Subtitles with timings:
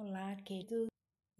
[0.00, 0.86] Olá, querido.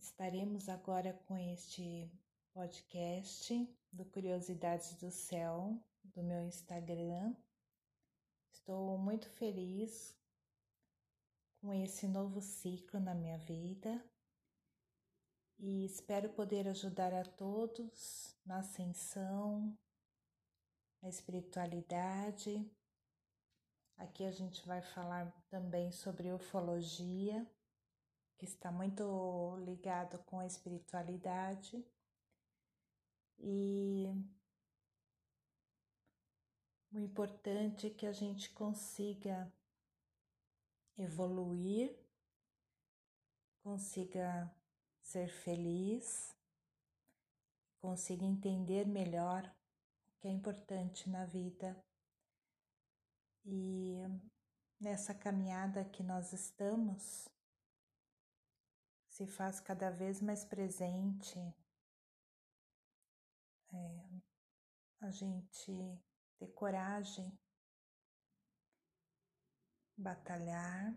[0.00, 2.10] Estaremos agora com este
[2.52, 3.54] podcast
[3.92, 7.36] do Curiosidades do Céu do meu Instagram.
[8.50, 10.18] Estou muito feliz
[11.60, 14.04] com esse novo ciclo na minha vida
[15.60, 19.72] e espero poder ajudar a todos na ascensão,
[21.00, 22.68] na espiritualidade.
[23.96, 27.48] Aqui a gente vai falar também sobre ufologia
[28.38, 31.84] que está muito ligado com a espiritualidade
[33.40, 34.06] e
[36.92, 39.52] o importante é que a gente consiga
[40.96, 41.94] evoluir,
[43.62, 44.50] consiga
[45.02, 46.34] ser feliz,
[47.80, 49.44] consiga entender melhor
[50.08, 51.76] o que é importante na vida.
[53.44, 53.98] E
[54.80, 57.28] nessa caminhada que nós estamos,
[59.18, 61.36] se faz cada vez mais presente
[63.72, 64.20] é,
[65.00, 66.00] a gente
[66.38, 67.36] ter coragem,
[69.96, 70.96] batalhar,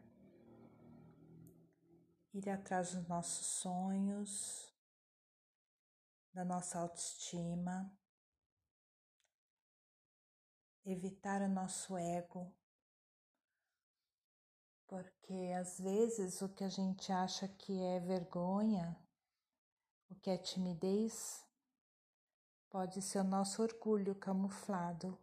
[2.32, 4.72] ir atrás dos nossos sonhos,
[6.32, 7.92] da nossa autoestima,
[10.86, 12.56] evitar o nosso ego
[14.92, 18.94] porque às vezes o que a gente acha que é vergonha,
[20.10, 21.48] o que é timidez,
[22.70, 25.18] pode ser o nosso orgulho camuflado.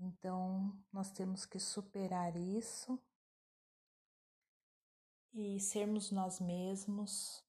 [0.00, 3.00] Então, nós temos que superar isso
[5.32, 7.40] e sermos nós mesmos,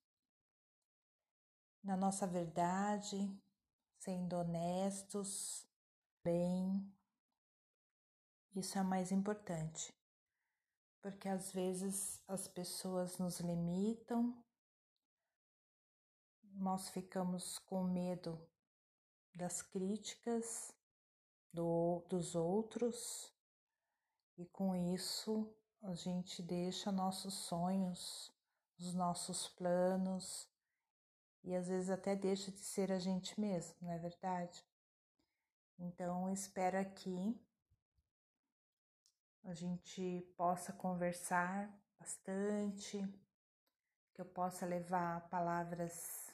[1.83, 3.27] na nossa verdade,
[3.97, 5.67] sendo honestos,
[6.23, 6.95] bem.
[8.55, 9.91] Isso é o mais importante
[11.03, 14.41] porque às vezes as pessoas nos limitam,
[16.53, 18.39] nós ficamos com medo
[19.35, 20.73] das críticas
[21.51, 23.29] do, dos outros
[24.37, 28.31] e com isso a gente deixa nossos sonhos,
[28.79, 30.49] os nossos planos
[31.43, 34.65] e às vezes até deixa de ser a gente mesmo, não é verdade?
[35.77, 37.37] Então, espero aqui
[39.43, 42.97] a gente possa conversar bastante,
[44.13, 46.33] que eu possa levar palavras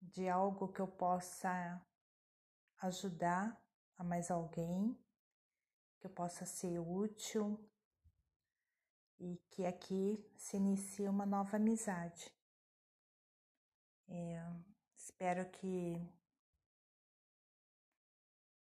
[0.00, 1.84] de algo que eu possa
[2.78, 3.60] ajudar
[3.96, 4.96] a mais alguém,
[5.98, 7.58] que eu possa ser útil
[9.18, 12.32] e que aqui se inicie uma nova amizade.
[14.08, 14.40] É,
[14.96, 16.00] espero que,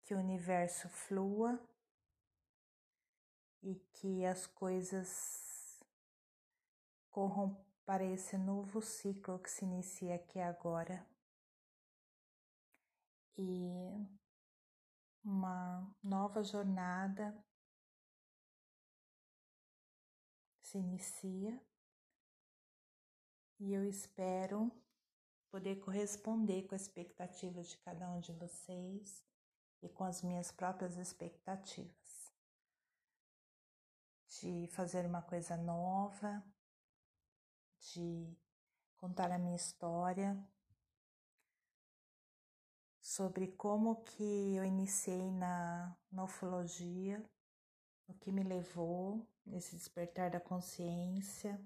[0.04, 1.60] que o universo flua
[3.64, 5.82] e que as coisas
[7.10, 11.06] corram para esse novo ciclo que se inicia aqui agora.
[13.38, 13.72] E
[15.24, 17.34] uma nova jornada
[20.62, 21.60] se inicia
[23.60, 24.72] e eu espero
[25.50, 29.24] poder corresponder com a expectativa de cada um de vocês
[29.82, 32.03] e com as minhas próprias expectativas
[34.40, 36.44] de fazer uma coisa nova,
[37.94, 38.36] de
[38.98, 40.38] contar a minha história,
[43.02, 47.24] sobre como que eu iniciei na, na ufologia,
[48.08, 51.62] o que me levou nesse despertar da consciência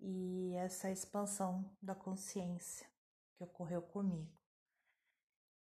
[0.00, 2.88] e essa expansão da consciência
[3.36, 4.36] que ocorreu comigo,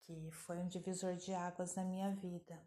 [0.01, 2.61] que foi um divisor de águas na minha vida.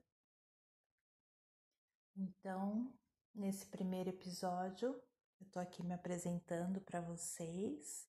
[2.16, 2.92] Então,
[3.34, 4.94] Nesse primeiro episódio,
[5.40, 8.08] eu tô aqui me apresentando para vocês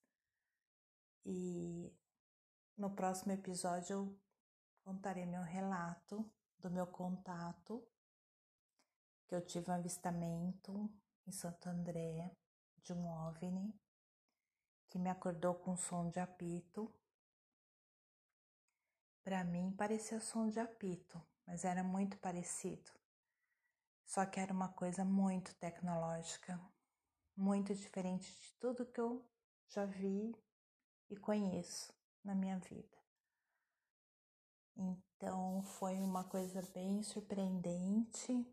[1.26, 1.92] e
[2.78, 4.20] no próximo episódio eu
[4.84, 7.84] contarei meu relato do meu contato
[9.28, 10.94] que eu tive um avistamento
[11.26, 12.32] em Santo André
[12.84, 13.74] de um OVNI
[14.90, 16.94] que me acordou com som de apito.
[19.24, 22.92] Para mim parecia som de apito, mas era muito parecido.
[24.06, 26.60] Só que era uma coisa muito tecnológica,
[27.36, 29.26] muito diferente de tudo que eu
[29.68, 30.36] já vi
[31.10, 31.94] e conheço
[32.24, 32.98] na minha vida.
[34.78, 38.46] Então foi uma coisa bem surpreendente.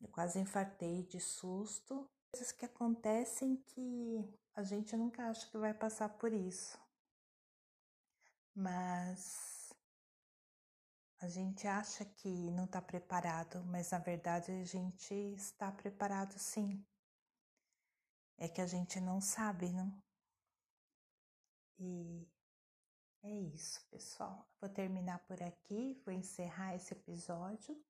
[0.00, 2.08] Eu quase infartei de susto.
[2.32, 6.78] Coisas que acontecem que a gente nunca acha que vai passar por isso.
[8.54, 9.61] Mas
[11.22, 16.84] a gente acha que não está preparado, mas na verdade a gente está preparado sim.
[18.36, 20.02] é que a gente não sabe, não?
[21.78, 22.28] E
[23.22, 24.48] é isso, pessoal.
[24.60, 27.80] Vou terminar por aqui, vou encerrar esse episódio.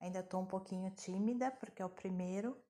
[0.00, 2.60] Ainda estou um pouquinho tímida porque é o primeiro,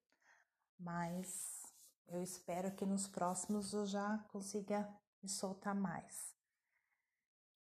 [0.78, 1.62] mas
[2.06, 4.86] eu espero que nos próximos eu já consiga
[5.22, 6.36] me soltar mais.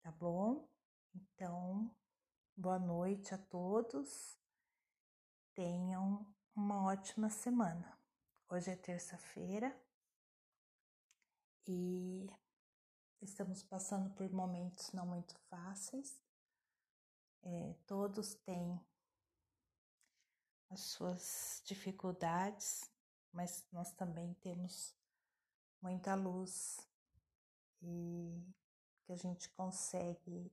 [0.02, 0.68] Tá bom?
[1.14, 1.94] Então,
[2.56, 4.38] boa noite a todos.
[5.54, 7.98] Tenham uma ótima semana.
[8.48, 9.74] Hoje é terça-feira
[11.66, 12.30] e
[13.20, 16.20] estamos passando por momentos não muito fáceis.
[17.42, 18.80] É, todos têm
[20.70, 22.90] as suas dificuldades,
[23.32, 24.94] mas nós também temos
[25.80, 26.86] muita luz
[27.80, 28.46] e
[29.04, 30.52] que a gente consegue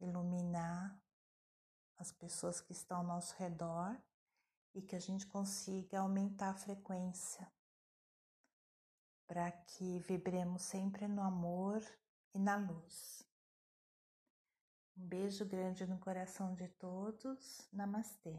[0.00, 1.03] iluminar
[2.04, 3.98] as pessoas que estão ao nosso redor
[4.74, 7.50] e que a gente consiga aumentar a frequência
[9.26, 11.82] para que vibremos sempre no amor
[12.34, 13.26] e na luz.
[14.94, 17.66] Um beijo grande no coração de todos.
[17.72, 18.38] Namastê.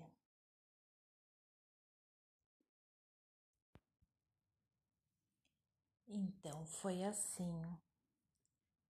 [6.07, 7.62] Então, foi assim.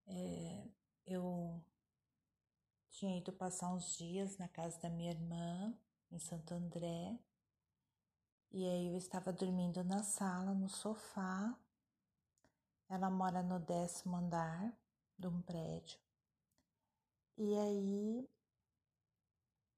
[0.05, 0.67] É,
[1.05, 1.63] eu
[2.95, 5.77] tinha ido passar uns dias na casa da minha irmã,
[6.09, 7.19] em Santo André,
[8.51, 11.53] e aí eu estava dormindo na sala, no sofá.
[12.87, 14.73] Ela mora no décimo andar
[15.17, 15.99] de um prédio.
[17.37, 18.29] E aí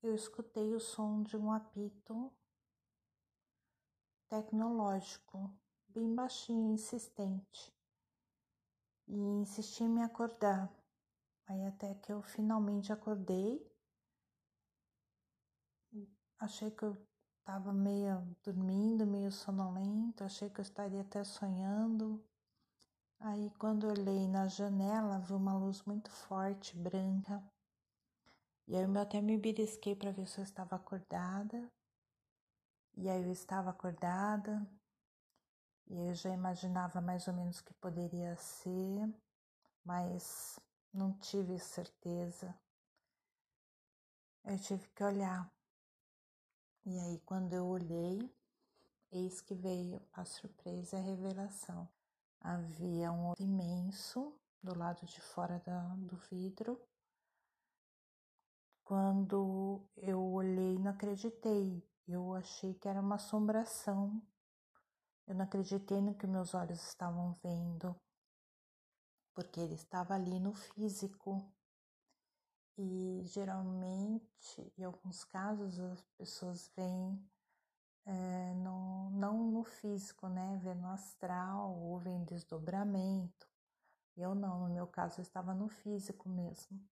[0.04, 2.32] eu escutei o som de um apito
[4.30, 5.52] tecnológico,
[5.88, 7.74] bem baixinho, insistente.
[9.08, 10.72] E insisti em me acordar.
[11.48, 13.66] Aí até que eu finalmente acordei.
[16.40, 16.96] Achei que eu
[17.40, 22.24] estava meio dormindo, meio sonolento, achei que eu estaria até sonhando.
[23.20, 27.42] Aí quando olhei na janela, vi uma luz muito forte, branca.
[28.68, 31.72] E aí eu até me belisquei para ver se eu estava acordada.
[32.96, 34.68] E aí eu estava acordada.
[35.88, 39.10] E eu já imaginava mais ou menos o que poderia ser,
[39.86, 40.60] mas
[40.98, 42.58] não tive certeza.
[44.44, 45.48] Eu tive que olhar.
[46.86, 48.34] E aí, quando eu olhei,
[49.12, 51.88] eis que veio a surpresa e a revelação.
[52.42, 54.34] Havia um olho imenso
[54.64, 56.82] do lado de fora da, do vidro.
[58.84, 61.84] Quando eu olhei, não acreditei.
[62.08, 64.20] Eu achei que era uma assombração.
[65.28, 67.96] Eu não acreditei no que meus olhos estavam vendo,
[69.38, 71.48] porque ele estava ali no físico.
[72.76, 77.24] E geralmente, em alguns casos, as pessoas veem
[78.04, 80.60] é, no, não no físico, né?
[80.64, 83.48] Vê no astral ou vê em desdobramento.
[84.16, 86.84] Eu não, no meu caso, eu estava no físico mesmo.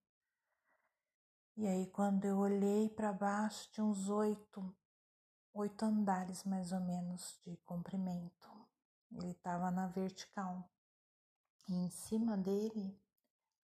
[1.56, 4.72] E aí, quando eu olhei para baixo, tinha uns oito,
[5.52, 8.48] oito andares mais ou menos de comprimento.
[9.10, 10.70] Ele estava na vertical.
[11.68, 12.96] E em cima dele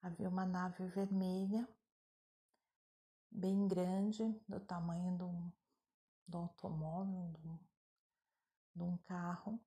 [0.01, 1.69] havia uma nave vermelha
[3.31, 5.53] bem grande, do tamanho de um,
[6.37, 7.59] automóvel, de um,
[8.75, 9.61] de um carro,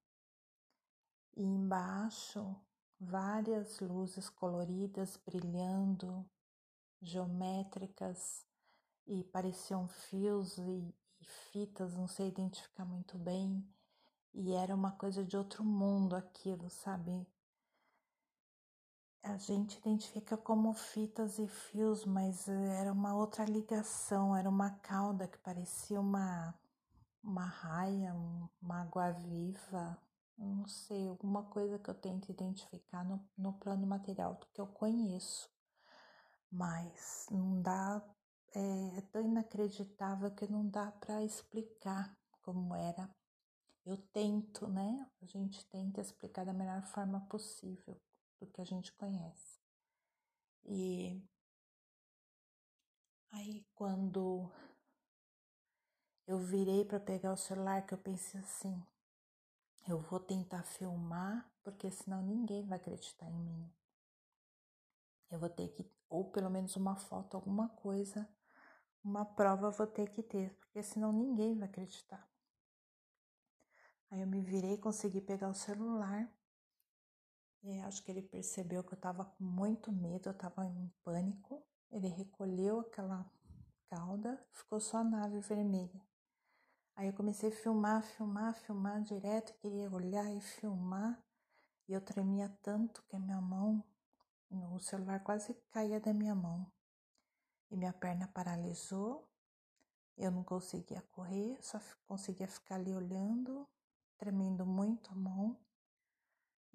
[1.36, 2.56] e embaixo
[3.00, 6.30] várias luzes coloridas brilhando,
[7.02, 8.46] geométricas,
[9.08, 13.66] e pareciam fios e, e fitas, não sei identificar muito bem,
[14.34, 17.26] e era uma coisa de outro mundo aquilo, sabe?
[19.26, 25.28] A gente identifica como fitas e fios, mas era uma outra ligação, era uma cauda
[25.28, 26.54] que parecia uma,
[27.24, 28.14] uma raia,
[28.62, 29.98] uma água viva,
[30.38, 34.68] não sei, alguma coisa que eu tento identificar no, no plano material do que eu
[34.68, 35.50] conheço,
[36.52, 38.04] mas não dá,
[38.54, 43.10] é, é tão inacreditável que não dá para explicar como era.
[43.84, 45.08] Eu tento, né?
[45.22, 48.00] A gente tenta explicar da melhor forma possível
[48.40, 49.60] do que a gente conhece.
[50.66, 51.22] E
[53.32, 54.52] aí quando
[56.28, 58.84] eu virei para pegar o celular, que eu pensei assim,
[59.88, 63.72] eu vou tentar filmar, porque senão ninguém vai acreditar em mim.
[65.30, 68.28] Eu vou ter que, ou pelo menos uma foto, alguma coisa,
[69.04, 72.28] uma prova eu vou ter que ter, porque senão ninguém vai acreditar.
[74.10, 76.28] Aí eu me virei, consegui pegar o celular
[77.68, 81.64] e acho que ele percebeu que eu estava com muito medo, eu estava em pânico.
[81.92, 83.26] Ele recolheu aquela
[83.90, 86.02] cauda, ficou só a nave vermelha.
[86.96, 91.20] Aí eu comecei a filmar, filmar, filmar direto, queria olhar e filmar.
[91.88, 93.84] E eu tremia tanto que a minha mão,
[94.50, 96.72] o celular quase caía da minha mão.
[97.72, 99.28] E minha perna paralisou.
[100.18, 103.68] Eu não conseguia correr, só conseguia ficar ali olhando,
[104.18, 105.60] tremendo muito a mão.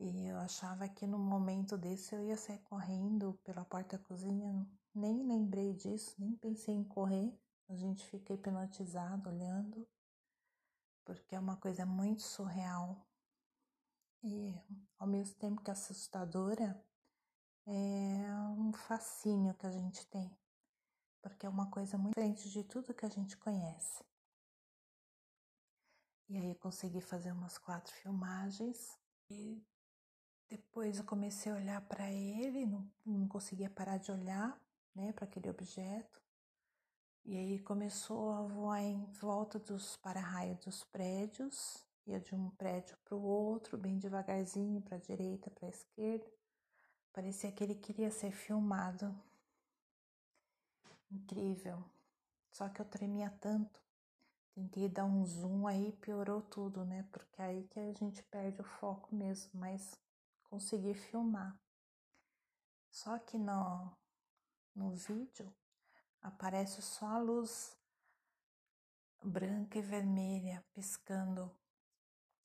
[0.03, 4.67] E eu achava que no momento desse eu ia sair correndo pela porta da cozinha.
[4.95, 7.39] Nem lembrei disso, nem pensei em correr.
[7.69, 9.87] A gente fica hipnotizado olhando,
[11.05, 13.07] porque é uma coisa muito surreal.
[14.23, 14.59] E
[14.99, 16.83] ao mesmo tempo que assustadora,
[17.67, 20.35] é um fascínio que a gente tem,
[21.21, 24.03] porque é uma coisa muito diferente de tudo que a gente conhece.
[26.27, 29.63] E aí eu consegui fazer umas quatro filmagens e
[30.71, 34.57] depois eu comecei a olhar para ele, não, não conseguia parar de olhar,
[34.95, 36.23] né, para aquele objeto.
[37.25, 42.97] E aí começou a voar em volta dos para-raios dos prédios, ia de um prédio
[43.05, 46.31] para o outro, bem devagarzinho, para a direita, para a esquerda.
[47.13, 49.13] Parecia que ele queria ser filmado.
[51.11, 51.85] Incrível.
[52.53, 53.83] Só que eu tremia tanto.
[54.55, 57.05] Tentei dar um zoom aí, piorou tudo, né?
[57.11, 59.99] Porque aí que a gente perde o foco mesmo, mas
[60.51, 61.57] consegui filmar.
[62.91, 63.97] Só que no,
[64.75, 65.55] no vídeo
[66.21, 67.79] aparece só a luz
[69.23, 71.55] branca e vermelha piscando.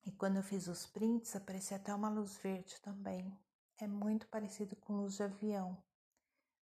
[0.05, 3.35] E quando eu fiz os prints, aparecia até uma luz verde também.
[3.79, 5.83] É muito parecido com luz de avião.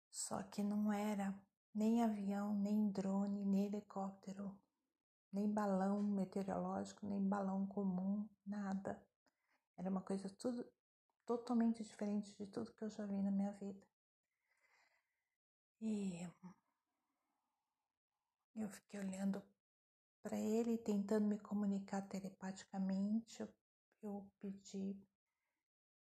[0.08, 1.34] Só que não era
[1.74, 4.56] nem avião, nem drone, nem helicóptero,
[5.32, 9.02] nem balão meteorológico, nem balão comum, nada.
[9.76, 10.64] Era uma coisa tudo
[11.26, 13.86] totalmente diferente de tudo que eu já vi na minha vida.
[15.80, 16.22] E
[18.54, 19.42] eu fiquei olhando
[20.22, 23.40] para ele, tentando me comunicar telepaticamente.
[23.40, 23.48] Eu,
[24.02, 24.96] eu pedi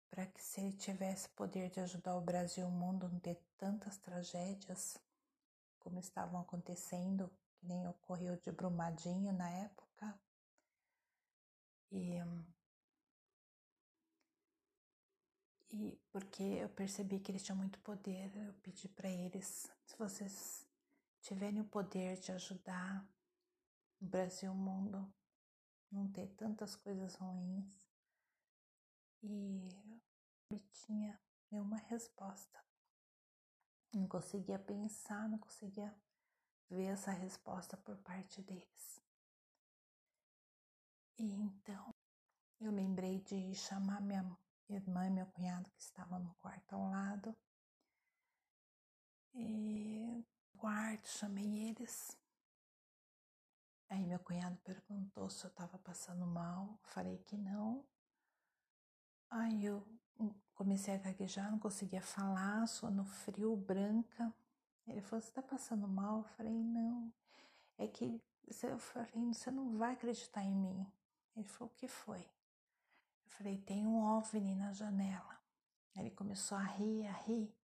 [0.10, 3.20] para que, se ele tivesse poder de ajudar o Brasil e o mundo a não
[3.20, 4.98] ter tantas tragédias
[5.80, 10.20] como estavam acontecendo, que nem ocorreu de Brumadinho na época.
[11.92, 12.18] E
[15.72, 20.68] E porque eu percebi que eles tinham muito poder, eu pedi para eles, se vocês
[21.22, 23.08] tiverem o poder de ajudar
[24.02, 25.14] o Brasil, o mundo,
[25.92, 27.88] não ter tantas coisas ruins.
[29.22, 29.70] E
[30.52, 31.20] não tinha
[31.52, 32.60] nenhuma resposta.
[33.94, 35.94] Não conseguia pensar, não conseguia
[36.70, 39.04] ver essa resposta por parte deles.
[41.18, 41.90] E então
[42.62, 44.24] eu lembrei de chamar minha
[44.70, 47.36] irmã e meu cunhado que estavam no quarto ao lado.
[49.34, 50.26] E
[50.58, 52.18] quarto chamei eles.
[53.90, 56.78] Aí meu cunhado perguntou se eu estava passando mal.
[56.84, 57.86] Falei que não.
[59.30, 59.86] Aí eu
[60.54, 64.34] comecei a gaguejar, não conseguia falar, sono frio, branca.
[64.88, 66.18] Ele falou: Você está passando mal?
[66.20, 67.14] Eu falei: Não.
[67.78, 68.22] É que
[68.64, 70.86] eu falei: Você não vai acreditar em mim.
[71.36, 72.28] Ele falou: O que foi?
[73.30, 75.40] Eu falei, tem um OVNI na janela.
[75.96, 77.56] Ele começou a rir, a rir.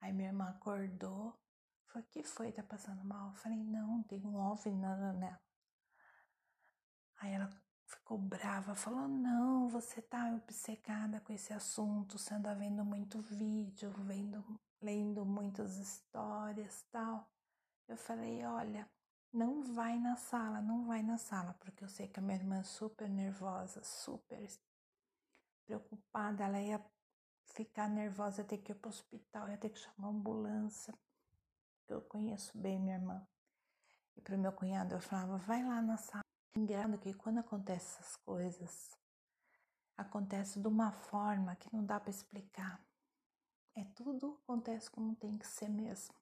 [0.00, 1.38] Aí minha irmã acordou.
[1.86, 2.52] Falei, o que foi?
[2.52, 3.28] Tá passando mal?
[3.28, 5.40] Eu falei, não, tem um OVNI na janela.
[7.18, 7.50] Aí ela
[7.84, 13.90] ficou brava, falou, não, você tá obcecada com esse assunto, você anda vendo muito vídeo,
[13.98, 14.42] vendo,
[14.80, 17.28] lendo muitas histórias tal.
[17.88, 18.88] Eu falei, olha,
[19.32, 22.58] não vai na sala, não vai na sala, porque eu sei que a minha irmã
[22.58, 24.40] é super nervosa, super
[25.78, 26.84] preocupada, ela ia
[27.54, 30.92] ficar nervosa, ia ter que ir para o hospital, ia ter que chamar uma ambulância.
[31.88, 33.26] Eu conheço bem minha irmã.
[34.16, 36.24] E para o meu cunhado eu falava, vai lá na sala.
[36.56, 38.90] Engraçado que quando acontecem essas coisas,
[39.96, 42.84] acontece de uma forma que não dá para explicar.
[43.76, 46.14] É tudo acontece como tem que ser mesmo.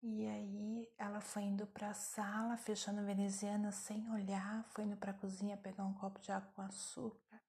[0.00, 4.96] E aí ela foi indo para a sala, fechando a veneziana sem olhar, foi indo
[4.96, 7.47] para a cozinha pegar um copo de água com açúcar.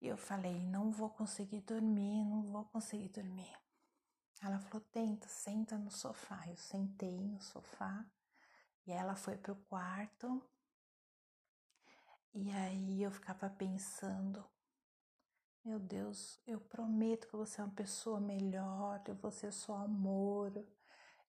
[0.00, 3.54] E eu falei: não vou conseguir dormir, não vou conseguir dormir.
[4.42, 6.42] Ela falou: tenta, senta no sofá.
[6.48, 8.04] Eu sentei no sofá
[8.86, 10.42] e ela foi pro quarto.
[12.32, 14.44] E aí eu ficava pensando:
[15.64, 20.52] meu Deus, eu prometo que você é uma pessoa melhor, eu vou ser só amor,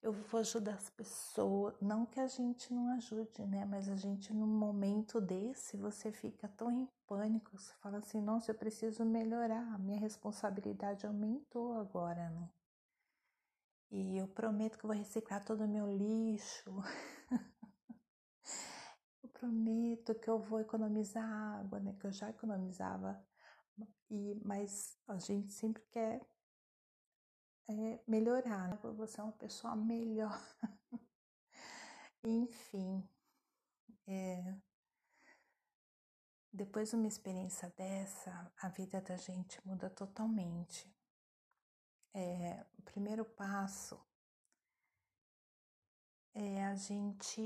[0.01, 1.75] eu vou ajudar as pessoas.
[1.81, 3.65] Não que a gente não ajude, né?
[3.65, 8.51] Mas a gente, num momento desse, você fica tão em pânico, você fala assim: nossa,
[8.51, 12.49] eu preciso melhorar, minha responsabilidade aumentou agora, né?
[13.91, 16.71] E eu prometo que vou reciclar todo o meu lixo.
[19.41, 21.95] prometo que eu vou economizar água, né?
[21.99, 23.19] Que eu já economizava,
[24.09, 26.21] e, mas a gente sempre quer
[27.67, 28.77] é, melhorar, né?
[28.81, 30.39] Você é uma pessoa melhor.
[32.23, 33.07] Enfim,
[34.07, 34.55] é,
[36.53, 40.89] depois de uma experiência dessa, a vida da gente muda totalmente.
[42.13, 43.99] É, o primeiro passo
[46.33, 47.41] é a gente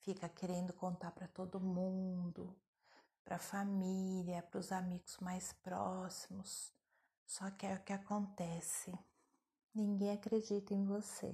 [0.00, 2.56] fica querendo contar para todo mundo,
[3.24, 6.72] para a família, para os amigos mais próximos.
[7.30, 8.92] Só que é o que acontece.
[9.72, 11.32] Ninguém acredita em você.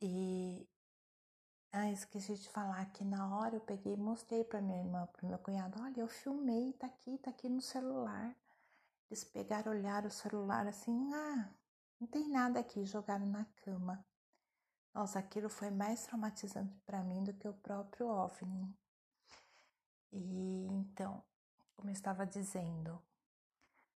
[0.00, 0.66] E
[1.70, 5.28] ah, esqueci de falar que na hora eu peguei e mostrei para minha irmã, para
[5.28, 8.34] meu cunhado, olha, eu filmei, tá aqui, tá aqui no celular.
[9.10, 11.54] Eles pegaram, olharam o celular assim, ah,
[12.00, 14.02] não tem nada aqui, jogaram na cama.
[14.94, 18.74] Nossa, aquilo foi mais traumatizante para mim do que o próprio OVNI.
[20.10, 21.22] E então,
[21.76, 22.98] como eu estava dizendo,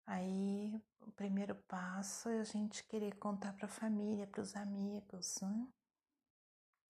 [0.09, 5.39] aí o primeiro passo é a gente querer contar para a família, para os amigos,
[5.43, 5.69] né?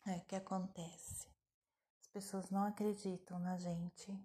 [0.07, 1.29] É o que acontece.
[2.01, 4.17] As pessoas não acreditam na gente.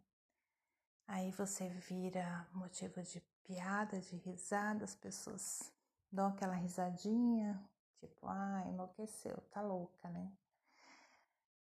[1.08, 5.74] Aí você vira motivo de piada, de risada, as pessoas
[6.12, 7.60] dão aquela risadinha,
[8.00, 10.32] tipo, ah, enlouqueceu, tá louca, né?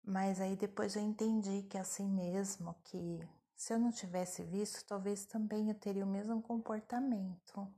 [0.02, 3.26] Mas aí depois eu entendi que é assim mesmo, que
[3.60, 7.68] se eu não tivesse visto, talvez também eu teria o mesmo comportamento.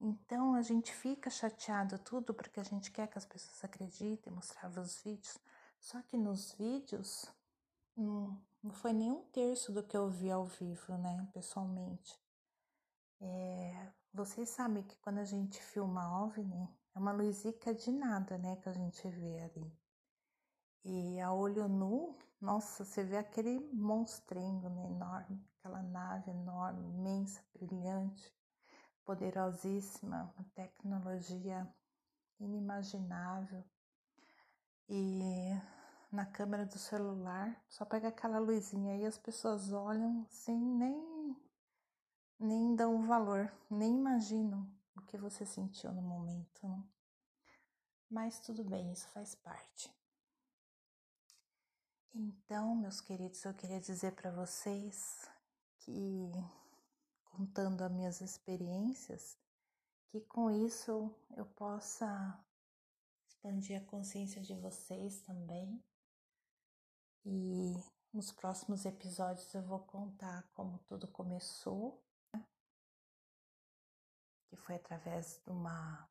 [0.00, 4.80] Então a gente fica chateado tudo porque a gente quer que as pessoas acreditem, mostrava
[4.80, 5.38] os vídeos.
[5.78, 7.32] Só que nos vídeos
[7.96, 8.36] não,
[8.72, 12.18] foi nem um terço do que eu vi ao vivo, né, pessoalmente.
[13.20, 18.56] É, vocês sabem que quando a gente filma OVNI, é uma luzica de nada, né,
[18.56, 19.72] que a gente vê ali.
[20.84, 27.42] E a olho nu, nossa, você vê aquele monstrengo né, enorme, aquela nave enorme, imensa,
[27.52, 28.32] brilhante
[29.04, 31.66] poderosíssima, uma tecnologia
[32.38, 33.64] inimaginável.
[34.86, 35.50] E
[36.12, 41.36] na câmera do celular, só pega aquela luzinha aí, as pessoas olham sem nem
[42.38, 46.68] nem dão valor, nem imaginam o que você sentiu no momento.
[46.68, 46.84] Né?
[48.10, 49.92] Mas tudo bem, isso faz parte.
[52.14, 55.28] Então, meus queridos, eu queria dizer para vocês
[55.78, 56.32] que
[57.24, 59.38] contando as minhas experiências,
[60.08, 62.42] que com isso eu possa
[63.28, 65.82] expandir a consciência de vocês também.
[67.24, 67.74] E
[68.12, 72.02] nos próximos episódios eu vou contar como tudo começou,
[72.34, 72.44] né?
[74.48, 76.08] que foi através de uma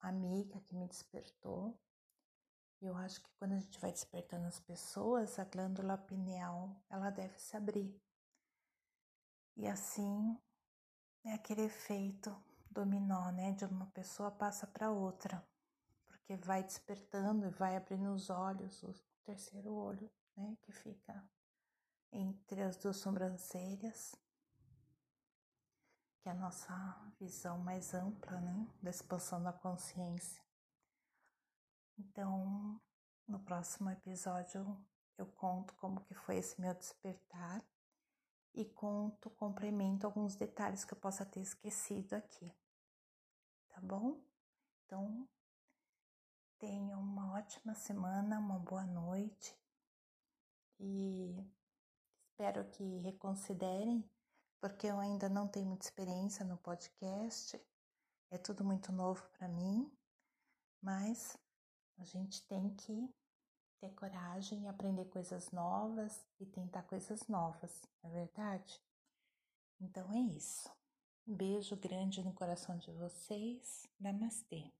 [0.00, 1.76] amiga que me despertou.
[2.80, 7.38] Eu acho que quando a gente vai despertando as pessoas, a glândula pineal ela deve
[7.38, 8.00] se abrir
[9.58, 10.40] e assim
[11.24, 12.30] é aquele efeito
[12.70, 13.50] dominó, né?
[13.52, 15.44] De uma pessoa passa para outra,
[16.06, 20.56] porque vai despertando e vai abrindo os olhos, o terceiro olho, né?
[20.62, 21.28] Que fica
[22.12, 24.14] entre as duas sobrancelhas,
[26.22, 26.72] que é a nossa
[27.18, 28.72] visão mais ampla, né?
[28.80, 30.47] Da expansão da consciência.
[31.98, 32.80] Então,
[33.26, 34.80] no próximo episódio
[35.16, 37.64] eu conto como que foi esse meu despertar
[38.54, 42.50] e conto, complemento alguns detalhes que eu possa ter esquecido aqui.
[43.68, 44.22] Tá bom?
[44.84, 45.28] Então,
[46.58, 49.56] tenham uma ótima semana, uma boa noite
[50.78, 51.36] e
[52.30, 54.08] espero que reconsiderem,
[54.60, 57.60] porque eu ainda não tenho muita experiência no podcast,
[58.30, 59.92] é tudo muito novo para mim,
[60.80, 61.36] mas
[61.98, 63.08] a gente tem que
[63.80, 68.80] ter coragem e aprender coisas novas e tentar coisas novas, não é verdade?
[69.80, 70.68] Então é isso.
[71.26, 73.86] Um beijo grande no coração de vocês.
[74.00, 74.72] Namastê.